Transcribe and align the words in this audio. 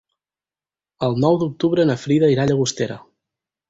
El 1.09 1.19
nou 1.27 1.39
d'octubre 1.43 1.87
na 1.93 2.01
Frida 2.07 2.35
irà 2.39 2.47
a 2.47 2.53
Llagostera. 2.55 3.01